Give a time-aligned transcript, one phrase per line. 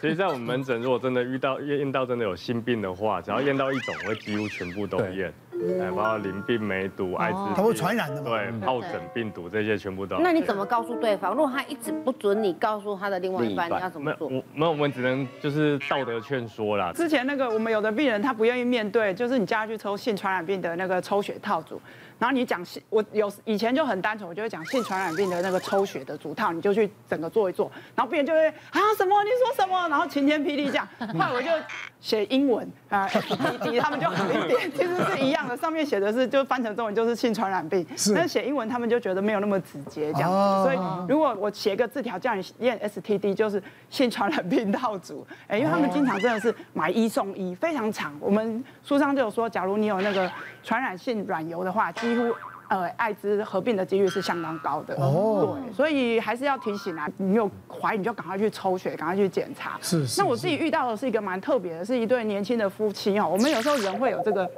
[0.00, 5.32] 其实，在我们门诊，如果真的遇到验到真的有心病的话，只要验到一种，我会几乎全部都验。
[5.80, 8.30] 哎，包括淋病、梅毒、艾滋，它会传染的嘛？
[8.30, 10.18] 对，疱疹病毒这些全部都。
[10.18, 11.32] 那你怎么告诉对方？
[11.32, 14.28] 如果他一直不准你告诉他的另外一半，你要怎么做？
[14.28, 16.92] 没有，没有，我们只能就是道德劝说啦。
[16.92, 21.80] 之前那个我们有的病人他不愿意面对，就是你叫他去抽性传染病的那个抽血套组。
[22.18, 27.72] 然后你讲性，我有以前就很单纯，我就会讲性传染病的那个抽血的组套，你就去整个做一做。
[27.96, 29.24] 然后病人就会啊什么？
[29.24, 29.88] 你说什么？
[29.88, 30.86] 然后晴天霹雳这样。
[30.98, 31.48] 后来我就
[31.98, 33.08] 写英文啊，
[33.62, 35.56] 滴滴他们就好一点，其实是一样的。
[35.56, 40.64] 上面写的是就翻成中文就是性传染病，但是写英文他们就觉得没有那么直接这样子。
[40.64, 45.26] 所以如果我写个字条叫你验 STD，就是性传染病套组。
[45.48, 48.12] 哎，因为他们经常真的是买一送一，非常长。
[48.20, 50.30] 我们书上就有说，假如你有那个
[50.62, 52.32] 传染性软疣的话，几乎
[52.68, 59.78] 呃艾滋合并的几率是相当高的哦，对，所以还是要提醒啊，你有怀疑你就赶快去抽血，赶快去检查。
[59.82, 60.20] 是，是。
[60.20, 63.28] 那我自己遇到的是一个蛮特别的，是一对年轻的夫妻哦。
[63.28, 64.48] 我们有时候人会有这个，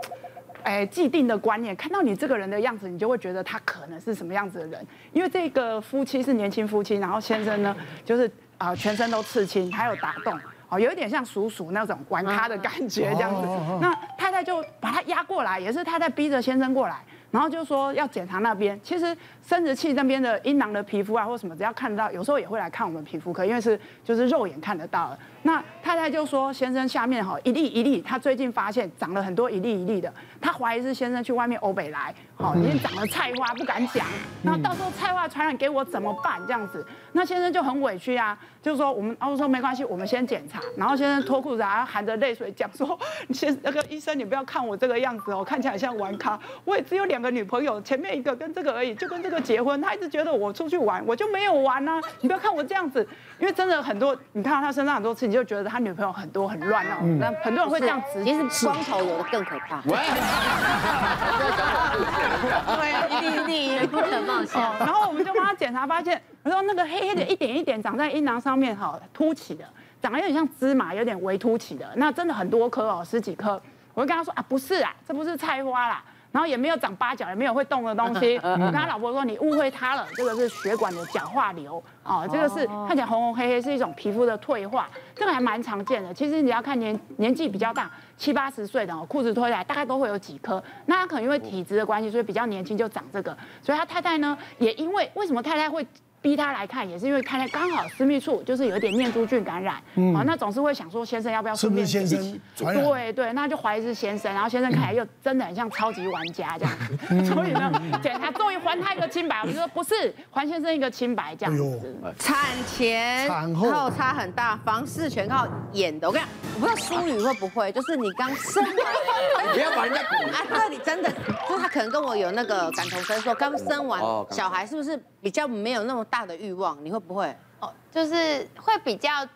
[0.64, 4.86] 哎，既定的观念，看到你这个人的样子，你就会觉得他可能是什么样子的人。
[5.12, 10.38] 因为这个夫妻是年轻夫妻，然后先生呢就是啊全身都刺青，还有打洞，
[10.68, 13.46] 哦，有一点像叔叔那种玩咖的感觉这样子。
[13.80, 16.96] 那太太就把他压过来，也是太太逼着先生过来。
[17.30, 25.18] 然后就说要检查那边，其实生殖器那边的阴囊的皮肤啊，或什么，只要看得到，有时候也会来看我们皮肤科，因为是就是肉眼看得到的。
[25.40, 34.04] 那太太就说先生下面哈一粒一粒，她最近发现长了很多一粒一粒的，她怀疑是先生去外面欧北来，好已经长了菜花不敢讲，
[34.42, 36.40] 然后到时候菜花传染给我怎么办？
[36.46, 40.60] 这样子，那先生就很委屈啊，就是说我们，然后说没关系，我们先检查。
[40.76, 42.98] 然后先生脱裤子啊，含着泪水讲说，
[43.32, 53.06] 先那个医生你不要看我这个样子哦，看起来像玩咖，我也只有两个女朋友，前面一个跟这个而已，就跟这个结婚，他一直觉得我出去玩，我就没有玩啊，你不要看我这样子，
[53.38, 59.80] 因为真的很多，你看到他身上很多次，你就觉得他女朋友很多很乱哦，那很多人会这样子，其实光头有的更可怕。
[62.32, 64.78] 对，你你不可貌相。
[64.78, 69.64] 然后我们就帮他检查，发现我说那个黑黑的一点一点长在阴囊上面哈，凸起的，
[70.00, 73.60] 长得有点像芝麻，有点微凸起的，那真的很多颗哦，十几颗。
[73.94, 76.02] 我就跟他说啊，不是啊，这不是菜花啦。
[76.32, 78.36] 然后也没有长八角，也没有会动的东西。
[78.42, 86.12] 我跟他老婆说：“你误会他了，这个是血管的角化瘤哦，这个是看起来红红黑黑，是一种皮肤的退化，这个还蛮常见的。
[86.12, 90.62] 其实你要看年年纪比较大，七八十岁的哦，裤子脱下来大概都会有几颗。
[90.86, 93.36] 那他可能因为体质的关系，所以比较年轻就长这个。
[93.62, 95.86] 所以他太太呢，也因为为什么太太会？
[96.22, 99.74] 逼他来看，也是因为太太刚好私密处就是有一点念珠菌感染，
[100.14, 111.96] 啊，那总是会想说先生要不要顺便先生对对，那就怀疑是先生，然后先生看来又真的很像超级玩家这样子，所以呢，检查终于还他一个清白，我就说不是还先生一个清白这样子。
[112.20, 112.38] 产
[112.68, 116.06] 前产后差很大，房事全靠演的。
[116.06, 118.74] 我跟你讲，我不知道淑女会不会，就是你刚生完，
[119.52, 121.10] 不要把人家啊，这里真的，
[121.48, 124.00] 就是他可能跟我有那个感同身受，刚生完
[124.30, 126.06] 小孩是不是比较没有那么。
[126.12, 127.34] 大的欲望，你会不会？
[127.60, 129.26] 哦，就是会比较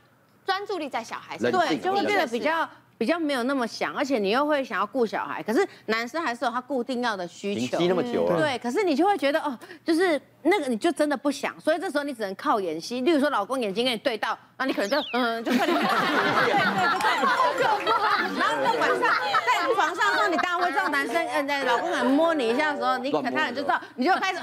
[0.44, 5.42] 专注力在小孩上，对，就会变得比较比较没有那么想，而且你又会想要顾小孩。
[5.42, 8.58] 可是男生还是有他固定要的需求，那么久了，对。
[8.58, 13.00] 可是你就会觉得哦，就是那个你就真的不想，所以这时候你只能靠演戏。
[13.00, 17.08] 例如说，老公眼睛跟你对到，那你可能就嗯，就快点，对对对，
[18.38, 24.40] 然后在晚上在床上的时候，你当然会知道男生嗯，在老公可能摸你一下的时候，你可能他就知道，你就开始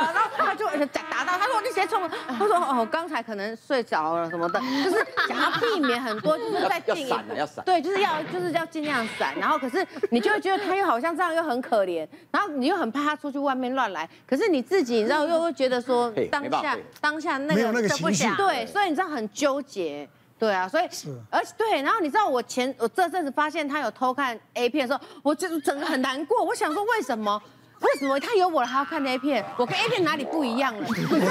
[0.00, 0.12] 哇。
[0.12, 9.36] 然后他就打到，他说你先冲，他说哦，刚才可能睡着了什么的，就是想要避免很多，就是在 静要闪要闪，对，就是要就是要尽量闪。
[9.38, 14.08] 然后可是你就会觉得他又好像这样又很可怜，然后你又很怕他出去外面乱来。
[14.26, 20.84] 可是你自己你知道又会觉得说 当下当下那个都不想，对，所以你知道很纠结，对啊，所以
[21.30, 27.40] 而且对，然后你知道我前我这阵子发现他有偷看 A 片的时候，我就整个很难过，我想说为什么？
[27.80, 29.44] 为什么他有我了还要看 A 片？
[29.56, 30.86] 我跟 A 片哪里不一样了？
[30.86, 31.24] 真的不一样，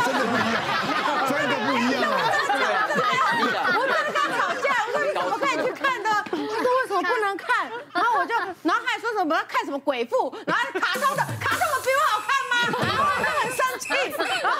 [1.27, 3.63] 真的不一样。
[3.67, 6.09] 我真的跟他吵架，我说你怎么可以去看的？
[6.09, 7.69] 他说为什么不能看？
[7.93, 8.33] 然后我就，
[8.63, 12.53] 然后他还说什么要看什么鬼父，然后卡通的卡通的比我好看吗？
[12.81, 13.93] 然后我就很生气，
[14.41, 14.57] 然后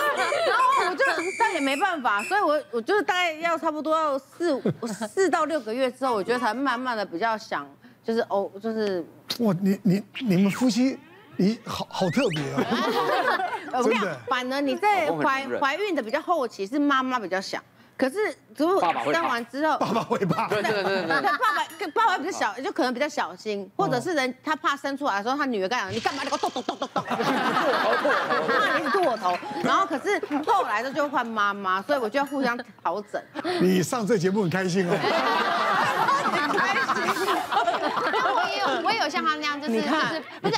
[0.47, 1.03] 然后我就
[1.39, 4.61] 但也没办法，所以我我就是大概要差不多要四五
[5.11, 7.67] 四到六个月之后，我觉得才慢慢的比较想
[8.03, 9.03] 就是哦就是
[9.39, 10.99] 哇你你你们夫妻。
[11.39, 12.59] 你好好特别 啊！
[13.71, 17.63] 我跟你讲，反而你在怀怀孕的比较后期是妈妈比较想，
[17.97, 18.17] 可是
[18.57, 18.81] 如果
[19.13, 20.49] 生完之后，爸爸会怕。
[20.49, 21.31] 对对对对，爸爸
[21.77, 29.37] 跟爸爸比较小，就可能比较小心，或者是人他怕生出来的时候，他女儿跟他讲，你干嘛那个咚咚咚咚咚，怕你是吐我头。
[29.63, 33.21] 然后可是后来的就换妈妈，所以我就要互相调整。
[33.61, 34.91] 你上这节目很开心哦。
[36.35, 36.49] 但
[38.35, 40.55] 我也有，我也有像他那样，就是就是不是？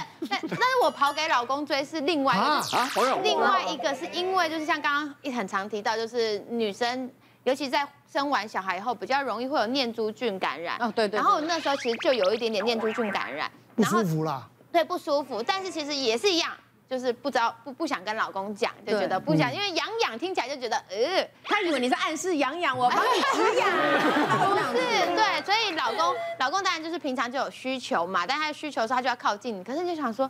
[0.51, 2.89] 但但是我跑给老公追是另外一个，啊啊，
[3.23, 7.09] 另外一个是因为就是像刚刚一很常提到，就是女生。
[7.43, 10.77] 尤其在生完小孩以后，比较容易会有念珠菌感染。
[10.79, 14.47] 哦对对对然后那时候其实就有一点点念珠菌感染，不然后舒服啦。
[14.71, 16.51] 对不舒服，但是其实也是一样，
[16.87, 23.69] 就是不知道不不想跟老公讲，就觉得不想，因为痒痒听起来就觉得呃，他以为你是暗示痒痒，我帮你止痒。
[24.71, 24.83] 不是
[25.15, 30.29] 对，所以老公老公当然就是平常就有需求嘛，但他的需求的时候他就要靠近你，可是就想说。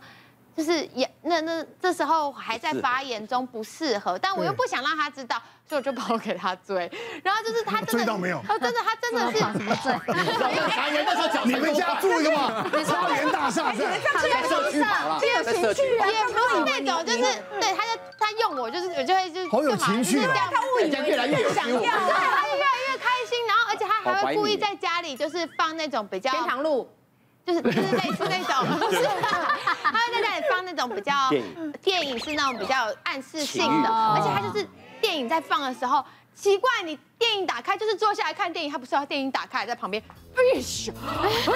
[0.54, 6.92] 就是也那那这时候还在发言中不适合，但我又不想让他知道，所以我就跑给他追。
[7.24, 9.94] 然后就是他真的追到没有他真的他真的是什么罪？
[10.72, 12.70] 茶园那时候脚你们家住一个嘛？
[12.86, 13.80] 超园大厦是。
[13.80, 17.22] 在社区跑啦，在社区，也不是那种，就是
[17.62, 18.02] 对他就
[18.62, 26.90] 我，就是我就会就是好有干嘛情绪就是这样他误以为越来越想要对，他就越来越开心，然后而且他还会故意在家里就是放那种比较天堂路，
[27.46, 29.02] 就是就是类似那种， 不是，
[29.84, 31.14] 他会在家里放那种比较
[31.82, 32.20] 电影。
[32.22, 34.68] 是那种比较有暗示性的，而且他就是
[35.02, 40.02] 电影在放的时候，奇怪，你电影打开就是坐下来看电影，他不是要电影打开在旁边，
[40.36, 41.52] 哎咻，他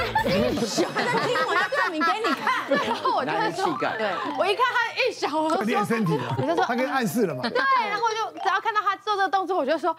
[1.02, 2.70] 在听我要证明给你看。
[2.70, 3.78] 然后我就会说。
[3.98, 7.42] 对，我一看他一小，我就练说，身体了，他给你暗示了嘛？
[7.50, 9.96] 对，然后我就只要看到他做这个动作，我就说。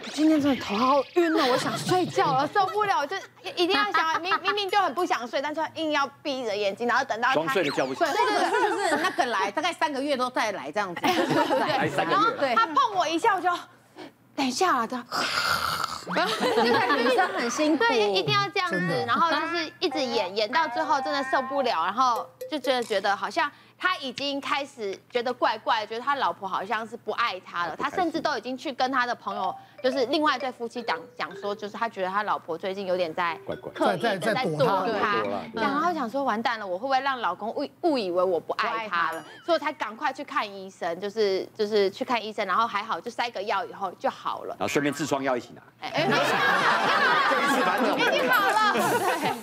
[0.00, 3.16] 我今天真的头好晕哦，我想睡觉了，受不了，就
[3.56, 11.00] 一定要想，明明明就很不想睡，但是他硬要闭着眼睛，然后等到他装睡的叫不醒对，，或者是就是那个来，大概三个月都再来这样子。
[11.02, 13.50] 来三个然后，对他碰我一下，我就
[14.38, 15.04] 等一下啊，他
[16.38, 34.66] 这个女生很辛苦， 对，一定要这样子，然后就是一直演，演到最后真的受不了，然后就真的觉得好像他已经开始觉得怪怪的，觉得他老婆好像是不爱他了，他甚至都已经去跟他的朋友，就是另外一对夫妻讲讲说，就是他觉得他老婆最近有点在怪怪刻意在在的在躲
[35.00, 35.22] 他
[35.54, 39.24] 然后想说完蛋了，我会不会让老公误误以为我不爱他了？
[39.44, 44.56] 所以我才赶快去看医生，就是就是去看医生，然后还好就塞个药以后就好了。
[44.58, 46.34] 然后顺便痔疮药一起拿，哎哎，没事，
[47.30, 49.37] 这一次反正已经好了，对。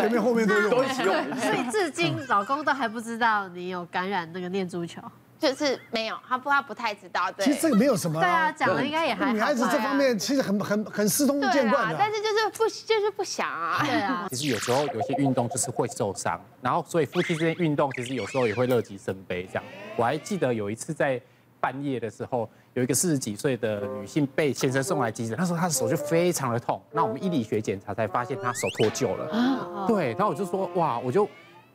[0.00, 1.14] 前面后面都用都一起用。
[1.40, 5.00] 所以至今老公都还不知道你有感染那个念珠球。
[5.40, 7.46] 就是没有，他不他不太知道，对。
[7.46, 8.50] 其实这个没有什么对啊，啊。
[8.52, 9.32] 讲了应该也还好。
[9.32, 11.94] 女孩子这方面其实很很很司空对见惯的，啊。
[11.94, 13.80] 啊但是就是不就是不想啊。
[13.86, 19.62] 对啊， 其实有时候有些运动就是会受伤，然后所以夫妻之间运动其实有时候也会乐极生悲这样。
[19.94, 21.20] 我还记得有一次在
[21.60, 29.86] 半夜的时候，有一个四十几岁的女性被先生送来急诊，那时候她的手就非常的痛，那我们医理学检查才发现她手脱臼了。
[29.86, 31.28] 对，然后我就说哇，我就。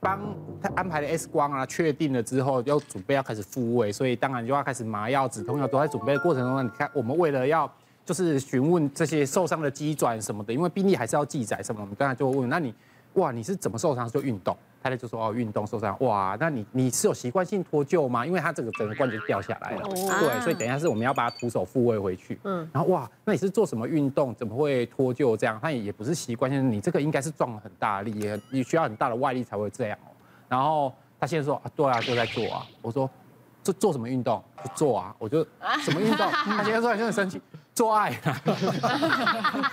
[0.06, 0.20] 帮
[0.62, 6.62] 他安排了 X 光啊，确定了之后，要准备要开始复位，所以当然就要开始麻药、止痛药都在准备的过程中。
[6.62, 7.74] 你看，我们为了要
[8.06, 12.74] 就是询问这些受伤的机转什么的，因为病历还是要记载什么，我们刚才就问，那你
[13.16, 14.10] 哇，你是怎么受伤？
[14.10, 14.56] 就运动。
[14.82, 15.96] 太太就说哦，运动受伤。
[16.02, 18.26] 哇，那你你是有习惯性脱臼吗？
[18.26, 19.82] 因为他这个整个关节掉下来了。
[19.84, 22.38] 对，所以等一下是我们要把它徒手复位回去。
[22.44, 24.36] 嗯，然后哇，那你是做什么运动？
[24.36, 25.58] 怎么会脱臼这样？
[25.62, 30.12] 他也也不是习惯性，你这个应该是撞了很大力，也你需要很大的外力才会这样哦。
[30.50, 32.68] 然后他现在说啊，对啊，就在做啊。
[32.82, 33.10] 我说
[33.64, 34.44] 做做什么运动？
[34.66, 35.16] 就做啊。
[35.18, 35.48] 我就
[35.80, 36.30] 什么运动？
[36.30, 37.42] 他现在说就很生气，
[37.74, 38.42] 做爱啊。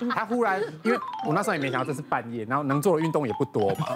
[0.15, 3.87] 他忽然，因为我那时候也没想到这是半夜，然后能做的运动也不多嘛。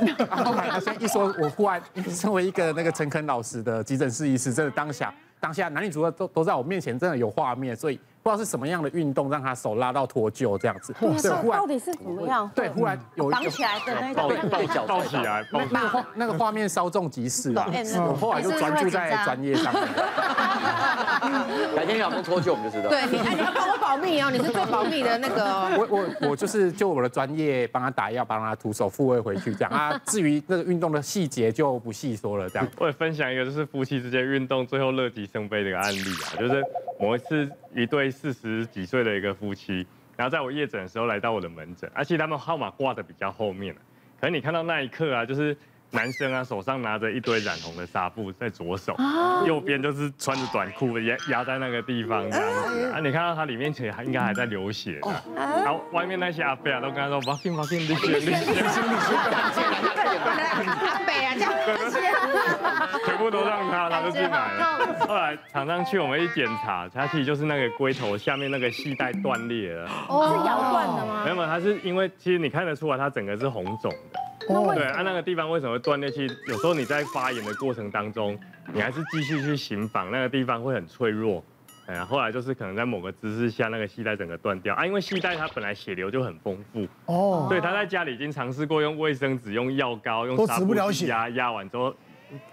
[0.45, 10.95] 后 来他现在一说，我忽然 身为一个那个诚恳老实的急诊室医师，真的当下当下男女主角都都在我面前，真的有画面，所以不知道是什么样的运动让他手拉到脱臼这样子。
[10.99, 12.51] 对，忽然到底是怎么样？
[12.55, 15.69] 对，忽然有绑起来的那种，抱脚抱起来，抱起来。
[15.71, 17.69] 那个画那个画面稍纵即逝啊，
[18.09, 19.83] 我后来就专注在专业上面。
[21.77, 22.89] 改天你老公脱臼我们就知道。
[22.89, 25.45] 对你，哎，你要帮我保密哦，你是最保密的那个
[25.87, 30.01] 我我就是就我的专业帮他打药，帮他徒手复位回去这样啊。
[30.07, 32.67] 至于那个运动的细节就不细说了这样。
[32.79, 36.65] 我也分享一个就是夫妻之间运动最后乐极生悲的一个案例啊，就是
[36.99, 39.87] 某一次一对四十几岁的一个夫妻，
[40.17, 43.75] 然后在我夜诊的时候来到我的门诊，而且他们号码挂的比较后面，
[44.21, 45.57] 可是你看到那一刻啊，就是
[45.91, 48.97] 男生啊手上拿着一堆染红的纱布在左手，
[49.47, 58.63] 右边就是穿着短裤压压在那个地方这样子啊，你看到他里面其实还应该还在流血呢，然后外面那些阿伯啊都跟他说，把病把病，你血你血。
[58.63, 58.73] 阿
[61.01, 61.53] 伯啊，这样
[63.07, 65.07] 全部都让他，他就进来了。
[65.07, 69.89] 后来躺上去，我们一检查，他其实就是那个龟头下面那个系带断裂了。
[70.09, 71.23] 哦，是咬断的吗？
[71.25, 74.21] 没有没有，它是因为其实你看得出来，它整个是红肿的。
[74.49, 74.73] 哦。
[74.75, 76.11] 对，啊，那个地方为什么会断裂？
[76.11, 78.39] 其实有时候你在发炎的过程当中，
[78.73, 81.43] 你还是继续去行房，那个地方会很脆弱。
[81.87, 91.95] 哎呀，后来就是可能在某个姿势下，那个系带整个断掉啊，因为系带它本来血流就很丰富哦，所以他在家里已经尝试过用卫生纸、用药膏、用纱布压压完之后，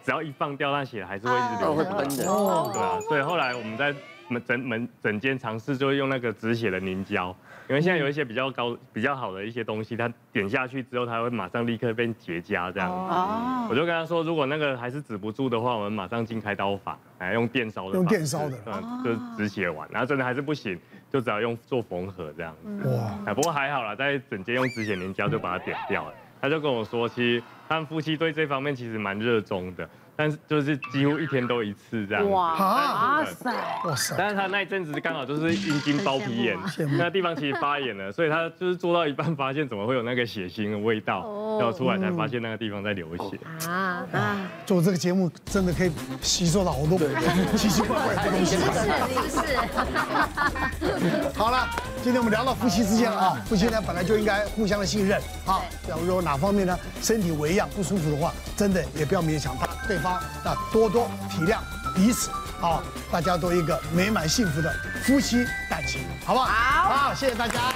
[0.03, 3.93] 只要一放掉，那血还是会一直流，会喷的哦，对啊，所以后来我们在
[4.29, 7.35] 门整门整间尝试，就会用那个止血的凝胶。
[7.69, 12.95] 因为现在有一些比较高、比较好的一些东西，它点下去之后，它会马上立刻变结痂这样子。
[12.95, 13.67] 哦。
[13.69, 17.93] 我就跟他说，如果那个还是止不住的话，我们马上进开刀法，来用电烧的。
[17.93, 18.57] 用电烧的。
[18.65, 20.77] 嗯，就是止血完，然后真的还是不行，
[21.09, 22.89] 就只要用做缝合这样子。
[23.25, 23.33] 哇。
[23.33, 26.13] 不过还好啦，在整间用止血凝胶就把它点掉了。
[26.41, 29.87] 他就跟我说，其实他们夫妻对这方面其实蛮热衷的。
[30.21, 32.29] 但是就是几乎一天都一次这样。
[32.29, 33.51] 哇塞！
[33.83, 34.13] 哇塞！
[34.15, 36.55] 但是他那一阵子刚好就是阴茎包皮炎，
[36.91, 41.21] 那个地方其实发炎了，所以他就是做到一半发现怎么会有那个血腥的味道，
[41.59, 43.39] 然后出来才发现那个地方在流血。
[43.67, 44.47] 啊啊！
[44.63, 46.99] 做这个节目真的可以吸收到好多
[47.57, 48.57] 奇奇怪怪的东西。
[48.57, 48.63] 是
[49.29, 49.39] 是。
[51.35, 51.67] 好了，
[52.03, 55.61] 今天我们聊到夫妻之间啊，夫妻呢本来就应该互相的信任啊。
[55.87, 59.67] 假如说哪方面呢身体为恙不舒服的话，真的也不要勉强他。
[59.87, 60.10] 对方
[60.43, 61.59] 那多多体谅
[61.93, 62.29] 彼此
[62.61, 66.45] 啊，大家都一个美满幸福的夫妻感情，好不好？
[66.45, 67.73] 好，好，谢谢大家。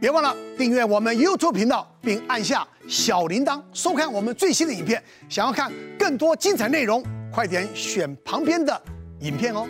[0.00, 5.02] 别忘了订阅我们 YouTube 频道，并按下小铃铛，收看我们最新的影片。
[5.28, 8.80] 想要看更多精彩内容，快点选旁边的
[9.20, 9.68] 影片哦。